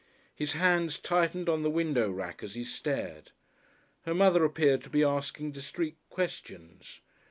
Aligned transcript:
His 0.33 0.53
hands 0.53 0.97
tightened 0.97 1.47
on 1.47 1.61
the 1.61 1.69
window 1.69 2.09
rack 2.09 2.41
as 2.41 2.55
he 2.55 2.63
stared. 2.63 3.33
Her 4.05 4.15
mother 4.15 4.43
appeared 4.43 4.81
to 4.85 4.89
be 4.89 5.03
asking 5.03 5.51
discreet 5.51 5.97
questions. 6.09 7.01